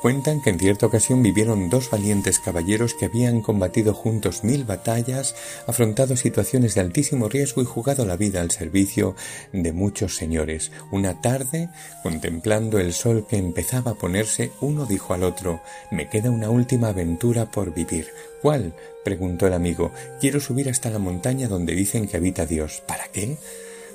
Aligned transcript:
Cuentan 0.00 0.40
que 0.40 0.48
en 0.48 0.58
cierta 0.58 0.86
ocasión 0.86 1.22
vivieron 1.22 1.68
dos 1.68 1.90
valientes 1.90 2.38
caballeros 2.38 2.94
que 2.94 3.04
habían 3.04 3.42
combatido 3.42 3.92
juntos 3.92 4.44
mil 4.44 4.64
batallas, 4.64 5.34
afrontado 5.66 6.16
situaciones 6.16 6.74
de 6.74 6.80
altísimo 6.80 7.28
riesgo 7.28 7.60
y 7.60 7.66
jugado 7.66 8.06
la 8.06 8.16
vida 8.16 8.40
al 8.40 8.50
servicio 8.50 9.14
de 9.52 9.74
muchos 9.74 10.16
señores. 10.16 10.72
Una 10.90 11.20
tarde, 11.20 11.68
contemplando 12.02 12.78
el 12.78 12.94
sol 12.94 13.26
que 13.28 13.36
empezaba 13.36 13.90
a 13.90 13.96
ponerse, 13.96 14.52
uno 14.62 14.86
dijo 14.86 15.12
al 15.12 15.22
otro 15.22 15.60
Me 15.90 16.08
queda 16.08 16.30
una 16.30 16.48
última 16.48 16.88
aventura 16.88 17.50
por 17.50 17.74
vivir. 17.74 18.08
¿Cuál? 18.40 18.74
preguntó 19.04 19.48
el 19.48 19.52
amigo. 19.52 19.92
Quiero 20.18 20.40
subir 20.40 20.70
hasta 20.70 20.88
la 20.88 20.98
montaña 20.98 21.46
donde 21.46 21.74
dicen 21.74 22.08
que 22.08 22.16
habita 22.16 22.46
Dios. 22.46 22.82
¿Para 22.86 23.08
qué? 23.08 23.36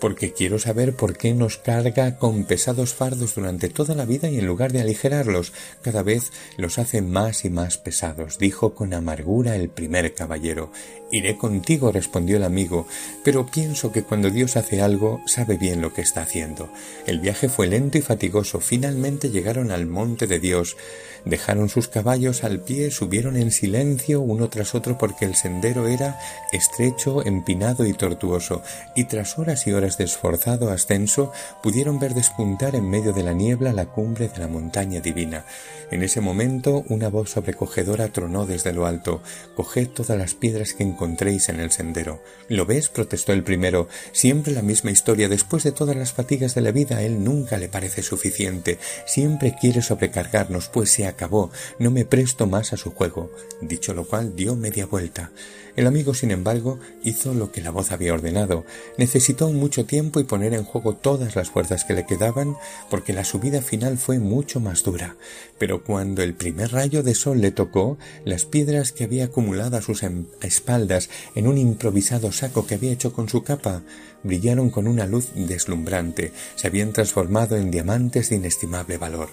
Porque 0.00 0.32
quiero 0.32 0.58
saber 0.58 0.94
por 0.94 1.16
qué 1.16 1.34
nos 1.34 1.56
carga 1.56 2.18
con 2.18 2.44
pesados 2.44 2.94
fardos 2.94 3.34
durante 3.34 3.68
toda 3.68 3.94
la 3.94 4.04
vida 4.04 4.28
y 4.28 4.38
en 4.38 4.46
lugar 4.46 4.72
de 4.72 4.80
aligerarlos, 4.80 5.52
cada 5.82 6.02
vez 6.02 6.32
los 6.56 6.78
hace 6.78 7.02
más 7.02 7.44
y 7.44 7.50
más 7.50 7.78
pesados, 7.78 8.38
dijo 8.38 8.74
con 8.74 8.94
amargura 8.94 9.56
el 9.56 9.68
primer 9.68 10.14
caballero. 10.14 10.70
Iré 11.12 11.38
contigo, 11.38 11.92
respondió 11.92 12.36
el 12.36 12.42
amigo, 12.42 12.86
pero 13.22 13.46
pienso 13.46 13.92
que 13.92 14.02
cuando 14.02 14.30
Dios 14.30 14.56
hace 14.56 14.82
algo 14.82 15.20
sabe 15.26 15.56
bien 15.56 15.80
lo 15.80 15.92
que 15.92 16.02
está 16.02 16.22
haciendo. 16.22 16.68
El 17.06 17.20
viaje 17.20 17.48
fue 17.48 17.68
lento 17.68 17.96
y 17.96 18.02
fatigoso. 18.02 18.58
Finalmente 18.58 19.30
llegaron 19.30 19.70
al 19.70 19.86
monte 19.86 20.26
de 20.26 20.40
Dios. 20.40 20.76
Dejaron 21.24 21.68
sus 21.68 21.86
caballos 21.86 22.42
al 22.42 22.60
pie, 22.60 22.90
subieron 22.90 23.36
en 23.36 23.52
silencio 23.52 24.20
uno 24.20 24.48
tras 24.48 24.74
otro 24.74 24.98
porque 24.98 25.24
el 25.24 25.36
sendero 25.36 25.86
era 25.86 26.18
estrecho, 26.52 27.24
empinado 27.24 27.86
y 27.86 27.92
tortuoso, 27.92 28.62
y 28.94 29.04
tras 29.04 29.38
horas 29.38 29.66
y 29.66 29.72
horas 29.72 29.85
de 29.86 30.04
esforzado 30.04 30.70
ascenso 30.70 31.32
pudieron 31.62 32.00
ver 32.00 32.14
despuntar 32.14 32.74
en 32.74 32.90
medio 32.90 33.12
de 33.12 33.22
la 33.22 33.32
niebla 33.32 33.72
la 33.72 33.86
cumbre 33.86 34.28
de 34.28 34.38
la 34.38 34.48
montaña 34.48 35.00
divina. 35.00 35.44
En 35.92 36.02
ese 36.02 36.20
momento 36.20 36.84
una 36.88 37.08
voz 37.08 37.30
sobrecogedora 37.30 38.08
tronó 38.08 38.44
desde 38.44 38.72
lo 38.72 38.86
alto 38.86 39.22
Coged 39.54 39.88
todas 39.90 40.18
las 40.18 40.34
piedras 40.34 40.74
que 40.74 40.82
encontréis 40.82 41.48
en 41.48 41.60
el 41.60 41.70
sendero. 41.70 42.20
¿Lo 42.48 42.66
ves? 42.66 42.88
protestó 42.88 43.32
el 43.32 43.44
primero. 43.44 43.88
Siempre 44.12 44.52
la 44.52 44.62
misma 44.62 44.90
historia. 44.90 45.28
Después 45.28 45.62
de 45.62 45.72
todas 45.72 45.96
las 45.96 46.12
fatigas 46.12 46.54
de 46.54 46.60
la 46.60 46.72
vida, 46.72 47.02
él 47.02 47.22
nunca 47.22 47.56
le 47.56 47.68
parece 47.68 48.02
suficiente. 48.02 48.78
Siempre 49.06 49.56
quiere 49.60 49.82
sobrecargarnos, 49.82 50.68
pues 50.68 50.90
se 50.90 51.06
acabó. 51.06 51.50
No 51.78 51.90
me 51.90 52.04
presto 52.04 52.46
más 52.46 52.72
a 52.72 52.76
su 52.76 52.90
juego. 52.90 53.30
Dicho 53.60 53.94
lo 53.94 54.04
cual, 54.06 54.34
dio 54.34 54.56
media 54.56 54.86
vuelta. 54.86 55.30
El 55.76 55.86
amigo, 55.86 56.14
sin 56.14 56.30
embargo, 56.30 56.78
hizo 57.02 57.34
lo 57.34 57.52
que 57.52 57.60
la 57.60 57.70
voz 57.70 57.92
había 57.92 58.14
ordenado. 58.14 58.64
Necesitó 58.96 59.50
mucho 59.50 59.75
tiempo 59.84 60.20
y 60.20 60.24
poner 60.24 60.54
en 60.54 60.64
juego 60.64 60.94
todas 60.94 61.36
las 61.36 61.50
fuerzas 61.50 61.84
que 61.84 61.94
le 61.94 62.06
quedaban, 62.06 62.56
porque 62.88 63.12
la 63.12 63.24
subida 63.24 63.60
final 63.60 63.98
fue 63.98 64.18
mucho 64.18 64.60
más 64.60 64.82
dura. 64.82 65.16
Pero 65.58 65.84
cuando 65.84 66.22
el 66.22 66.34
primer 66.34 66.72
rayo 66.72 67.02
de 67.02 67.14
sol 67.14 67.40
le 67.40 67.50
tocó, 67.50 67.98
las 68.24 68.44
piedras 68.44 68.92
que 68.92 69.04
había 69.04 69.26
acumulado 69.26 69.76
a 69.76 69.82
sus 69.82 70.02
em-, 70.02 70.26
espaldas 70.40 71.10
en 71.34 71.46
un 71.46 71.58
improvisado 71.58 72.32
saco 72.32 72.66
que 72.66 72.76
había 72.76 72.92
hecho 72.92 73.12
con 73.12 73.28
su 73.28 73.42
capa, 73.42 73.82
brillaron 74.22 74.70
con 74.70 74.86
una 74.86 75.06
luz 75.06 75.28
deslumbrante, 75.34 76.32
se 76.56 76.66
habían 76.66 76.92
transformado 76.92 77.56
en 77.56 77.70
diamantes 77.70 78.30
de 78.30 78.36
inestimable 78.36 78.98
valor. 78.98 79.28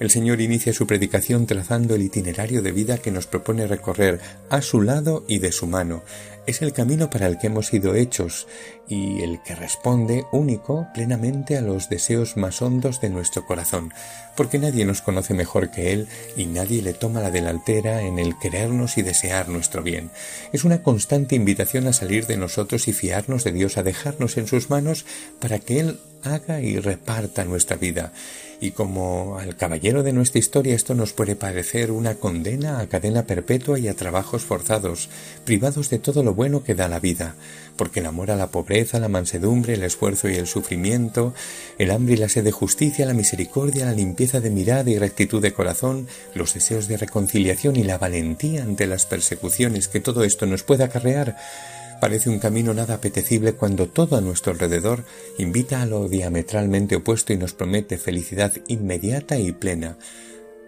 El 0.00 0.10
Señor 0.10 0.40
inicia 0.40 0.72
su 0.72 0.86
predicación 0.86 1.46
trazando 1.46 1.94
el 1.94 2.02
itinerario 2.02 2.62
de 2.62 2.72
vida 2.72 2.96
que 2.96 3.10
nos 3.10 3.26
propone 3.26 3.66
recorrer 3.66 4.18
a 4.48 4.62
su 4.62 4.80
lado 4.80 5.24
y 5.28 5.40
de 5.40 5.52
su 5.52 5.66
mano. 5.66 6.02
Es 6.50 6.62
el 6.62 6.72
camino 6.72 7.10
para 7.10 7.28
el 7.28 7.38
que 7.38 7.46
hemos 7.46 7.68
sido 7.68 7.94
hechos 7.94 8.48
y 8.88 9.22
el 9.22 9.40
que 9.40 9.54
responde 9.54 10.24
único 10.32 10.88
plenamente 10.92 11.56
a 11.56 11.60
los 11.60 11.88
deseos 11.88 12.36
más 12.36 12.60
hondos 12.60 13.00
de 13.00 13.08
nuestro 13.08 13.46
corazón, 13.46 13.94
porque 14.36 14.58
nadie 14.58 14.84
nos 14.84 15.00
conoce 15.00 15.32
mejor 15.32 15.70
que 15.70 15.92
Él 15.92 16.08
y 16.36 16.46
nadie 16.46 16.82
le 16.82 16.92
toma 16.92 17.20
la 17.20 17.30
delantera 17.30 18.02
en 18.02 18.18
el 18.18 18.36
querernos 18.36 18.98
y 18.98 19.02
desear 19.02 19.48
nuestro 19.48 19.84
bien. 19.84 20.10
Es 20.52 20.64
una 20.64 20.82
constante 20.82 21.36
invitación 21.36 21.86
a 21.86 21.92
salir 21.92 22.26
de 22.26 22.36
nosotros 22.36 22.88
y 22.88 22.94
fiarnos 22.94 23.44
de 23.44 23.52
Dios, 23.52 23.78
a 23.78 23.84
dejarnos 23.84 24.36
en 24.36 24.48
sus 24.48 24.70
manos 24.70 25.06
para 25.38 25.60
que 25.60 25.78
Él 25.78 26.00
haga 26.24 26.60
y 26.62 26.80
reparta 26.80 27.44
nuestra 27.44 27.76
vida. 27.76 28.12
Y 28.62 28.72
como 28.72 29.38
al 29.38 29.56
caballero 29.56 30.02
de 30.02 30.12
nuestra 30.12 30.38
historia 30.38 30.74
esto 30.74 30.94
nos 30.94 31.14
puede 31.14 31.34
parecer 31.34 31.90
una 31.90 32.16
condena 32.16 32.80
a 32.80 32.88
cadena 32.88 33.24
perpetua 33.24 33.78
y 33.78 33.88
a 33.88 33.96
trabajos 33.96 34.44
forzados, 34.44 35.08
privados 35.46 35.88
de 35.88 35.98
todo 35.98 36.22
lo 36.22 36.34
bueno 36.34 36.62
que 36.62 36.74
da 36.74 36.86
la 36.86 37.00
vida, 37.00 37.36
porque 37.76 38.00
el 38.00 38.06
amor 38.06 38.30
a 38.30 38.36
la 38.36 38.48
pobreza, 38.48 39.00
la 39.00 39.08
mansedumbre, 39.08 39.72
el 39.72 39.82
esfuerzo 39.82 40.28
y 40.28 40.34
el 40.34 40.46
sufrimiento, 40.46 41.32
el 41.78 41.90
hambre 41.90 42.14
y 42.14 42.16
la 42.18 42.28
sed 42.28 42.44
de 42.44 42.52
justicia, 42.52 43.06
la 43.06 43.14
misericordia, 43.14 43.86
la 43.86 43.92
limpieza 43.92 44.40
de 44.40 44.50
mirada 44.50 44.90
y 44.90 44.98
rectitud 44.98 45.40
de 45.40 45.54
corazón, 45.54 46.06
los 46.34 46.52
deseos 46.52 46.86
de 46.86 46.98
reconciliación 46.98 47.76
y 47.76 47.84
la 47.84 47.96
valentía 47.96 48.62
ante 48.62 48.86
las 48.86 49.06
persecuciones 49.06 49.88
que 49.88 50.00
todo 50.00 50.22
esto 50.22 50.44
nos 50.44 50.64
puede 50.64 50.84
acarrear, 50.84 51.38
Parece 52.00 52.30
un 52.30 52.38
camino 52.38 52.72
nada 52.72 52.94
apetecible 52.94 53.52
cuando 53.52 53.86
todo 53.86 54.16
a 54.16 54.22
nuestro 54.22 54.52
alrededor 54.52 55.04
invita 55.36 55.82
a 55.82 55.86
lo 55.86 56.08
diametralmente 56.08 56.96
opuesto 56.96 57.34
y 57.34 57.36
nos 57.36 57.52
promete 57.52 57.98
felicidad 57.98 58.52
inmediata 58.68 59.38
y 59.38 59.52
plena, 59.52 59.98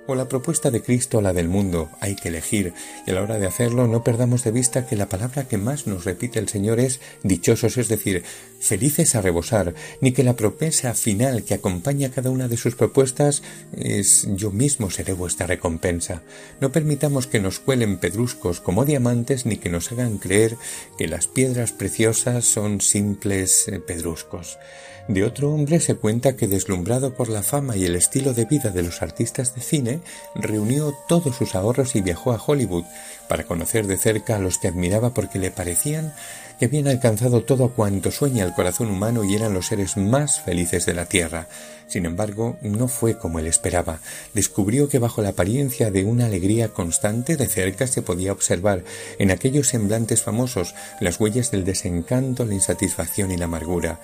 o 0.06 0.14
la 0.14 0.28
propuesta 0.28 0.70
de 0.70 0.82
Cristo 0.82 1.18
o 1.18 1.20
la 1.20 1.32
del 1.32 1.48
mundo. 1.48 1.90
Hay 2.00 2.16
que 2.16 2.28
elegir 2.28 2.74
y 3.06 3.10
a 3.10 3.14
la 3.14 3.22
hora 3.22 3.38
de 3.38 3.46
hacerlo 3.46 3.86
no 3.86 4.02
perdamos 4.02 4.44
de 4.44 4.50
vista 4.50 4.86
que 4.86 4.96
la 4.96 5.08
palabra 5.08 5.44
que 5.44 5.58
más 5.58 5.86
nos 5.86 6.04
repite 6.04 6.38
el 6.38 6.48
Señor 6.48 6.80
es 6.80 7.00
dichosos, 7.22 7.78
es 7.78 7.88
decir, 7.88 8.24
felices 8.60 9.14
a 9.14 9.22
rebosar, 9.22 9.74
ni 10.00 10.12
que 10.12 10.24
la 10.24 10.36
promesa 10.36 10.94
final 10.94 11.44
que 11.44 11.54
acompaña 11.54 12.10
cada 12.10 12.30
una 12.30 12.48
de 12.48 12.56
sus 12.56 12.74
propuestas 12.74 13.42
es 13.76 14.26
yo 14.34 14.50
mismo 14.50 14.90
seré 14.90 15.12
vuestra 15.12 15.46
recompensa. 15.46 16.22
No 16.60 16.72
permitamos 16.72 17.26
que 17.26 17.40
nos 17.40 17.58
cuelen 17.58 17.98
pedruscos 17.98 18.60
como 18.60 18.84
diamantes 18.84 19.46
ni 19.46 19.56
que 19.56 19.70
nos 19.70 19.92
hagan 19.92 20.18
creer 20.18 20.56
que 20.98 21.08
las 21.08 21.26
piedras 21.26 21.72
preciosas 21.72 22.44
son 22.44 22.80
simples 22.80 23.68
eh, 23.68 23.80
pedruscos. 23.80 24.58
De 25.08 25.24
otro 25.24 25.52
hombre 25.52 25.80
se 25.80 25.96
cuenta 25.96 26.36
que, 26.36 26.46
deslumbrado 26.46 27.14
por 27.14 27.28
la 27.28 27.42
fama 27.42 27.76
y 27.76 27.84
el 27.84 27.96
estilo 27.96 28.34
de 28.34 28.44
vida 28.44 28.70
de 28.70 28.82
los 28.82 29.02
artistas 29.02 29.54
de 29.54 29.60
cine, 29.60 30.00
reunió 30.34 30.94
todos 31.08 31.36
sus 31.36 31.54
ahorros 31.54 31.96
y 31.96 32.02
viajó 32.02 32.32
a 32.32 32.42
Hollywood 32.44 32.84
para 33.28 33.44
conocer 33.44 33.86
de 33.86 33.96
cerca 33.96 34.36
a 34.36 34.38
los 34.38 34.58
que 34.58 34.68
admiraba 34.68 35.12
porque 35.12 35.38
le 35.38 35.50
parecían 35.50 36.14
que 36.58 36.66
habían 36.66 36.86
alcanzado 36.86 37.42
todo 37.42 37.70
cuanto 37.70 38.12
sueña 38.12 38.44
el 38.44 38.54
corazón 38.54 38.88
humano 38.90 39.24
y 39.24 39.34
eran 39.34 39.52
los 39.52 39.66
seres 39.66 39.96
más 39.96 40.40
felices 40.40 40.86
de 40.86 40.94
la 40.94 41.06
tierra. 41.06 41.48
Sin 41.92 42.06
embargo, 42.06 42.56
no 42.62 42.88
fue 42.88 43.18
como 43.18 43.38
él 43.38 43.46
esperaba. 43.46 44.00
Descubrió 44.32 44.88
que 44.88 44.98
bajo 44.98 45.20
la 45.20 45.28
apariencia 45.28 45.90
de 45.90 46.04
una 46.04 46.24
alegría 46.24 46.68
constante 46.68 47.36
de 47.36 47.46
cerca 47.46 47.86
se 47.86 48.00
podía 48.00 48.32
observar 48.32 48.82
en 49.18 49.30
aquellos 49.30 49.68
semblantes 49.68 50.22
famosos 50.22 50.74
las 51.00 51.20
huellas 51.20 51.50
del 51.50 51.66
desencanto, 51.66 52.46
la 52.46 52.54
insatisfacción 52.54 53.30
y 53.30 53.36
la 53.36 53.44
amargura. 53.44 54.00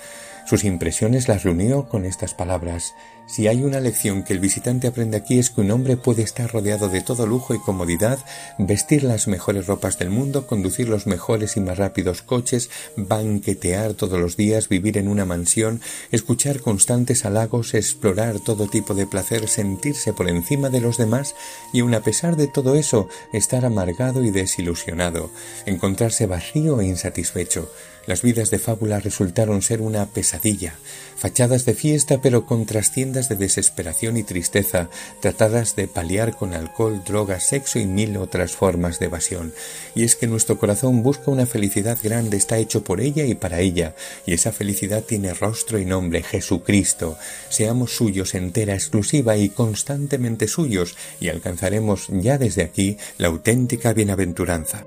Sus 0.48 0.64
impresiones 0.64 1.28
las 1.28 1.44
reunió 1.44 1.88
con 1.88 2.04
estas 2.04 2.32
palabras. 2.32 2.94
Si 3.26 3.46
hay 3.46 3.62
una 3.62 3.80
lección 3.80 4.22
que 4.22 4.32
el 4.32 4.40
visitante 4.40 4.88
aprende 4.88 5.18
aquí 5.18 5.38
es 5.38 5.50
que 5.50 5.60
un 5.60 5.70
hombre 5.70 5.98
puede 5.98 6.22
estar 6.22 6.50
rodeado 6.50 6.88
de 6.88 7.02
todo 7.02 7.26
lujo 7.26 7.54
y 7.54 7.58
comodidad, 7.58 8.18
vestir 8.56 9.04
las 9.04 9.28
mejores 9.28 9.66
ropas 9.66 9.98
del 9.98 10.08
mundo, 10.08 10.46
conducir 10.46 10.88
los 10.88 11.06
mejores 11.06 11.58
y 11.58 11.60
más 11.60 11.76
rápidos 11.76 12.22
coches, 12.22 12.70
banquetear 12.96 13.92
todos 13.92 14.18
los 14.18 14.38
días, 14.38 14.70
vivir 14.70 14.96
en 14.96 15.08
una 15.08 15.26
mansión, 15.26 15.82
escuchar 16.10 16.62
constantes 16.62 17.26
halagos, 17.26 17.74
explorar 17.78 18.40
todo 18.40 18.66
tipo 18.66 18.94
de 18.94 19.06
placer, 19.06 19.48
sentirse 19.48 20.12
por 20.12 20.28
encima 20.28 20.68
de 20.68 20.80
los 20.80 20.96
demás 20.96 21.34
y 21.72 21.80
aun 21.80 21.94
a 21.94 22.00
pesar 22.00 22.36
de 22.36 22.46
todo 22.46 22.74
eso 22.74 23.08
estar 23.32 23.64
amargado 23.64 24.24
y 24.24 24.30
desilusionado, 24.30 25.30
encontrarse 25.66 26.26
vacío 26.26 26.80
e 26.80 26.86
insatisfecho. 26.86 27.70
Las 28.08 28.22
vidas 28.22 28.50
de 28.50 28.58
fábula 28.58 29.00
resultaron 29.00 29.60
ser 29.60 29.82
una 29.82 30.06
pesadilla, 30.06 30.72
fachadas 31.14 31.66
de 31.66 31.74
fiesta 31.74 32.22
pero 32.22 32.46
con 32.46 32.64
trastiendas 32.64 33.28
de 33.28 33.36
desesperación 33.36 34.16
y 34.16 34.22
tristeza, 34.22 34.88
tratadas 35.20 35.76
de 35.76 35.88
paliar 35.88 36.34
con 36.34 36.54
alcohol, 36.54 37.02
drogas, 37.04 37.46
sexo 37.46 37.78
y 37.78 37.84
mil 37.84 38.16
otras 38.16 38.52
formas 38.52 38.98
de 38.98 39.04
evasión. 39.04 39.52
Y 39.94 40.04
es 40.04 40.16
que 40.16 40.26
nuestro 40.26 40.58
corazón 40.58 41.02
busca 41.02 41.30
una 41.30 41.44
felicidad 41.44 41.98
grande, 42.02 42.38
está 42.38 42.56
hecho 42.56 42.82
por 42.82 43.02
ella 43.02 43.26
y 43.26 43.34
para 43.34 43.60
ella, 43.60 43.94
y 44.24 44.32
esa 44.32 44.52
felicidad 44.52 45.02
tiene 45.02 45.34
rostro 45.34 45.78
y 45.78 45.84
nombre, 45.84 46.22
Jesucristo. 46.22 47.18
Seamos 47.50 47.94
suyos 47.94 48.34
entera, 48.34 48.72
exclusiva 48.72 49.36
y 49.36 49.50
constantemente 49.50 50.48
suyos, 50.48 50.96
y 51.20 51.28
alcanzaremos 51.28 52.06
ya 52.08 52.38
desde 52.38 52.62
aquí 52.62 52.96
la 53.18 53.28
auténtica 53.28 53.92
bienaventuranza. 53.92 54.86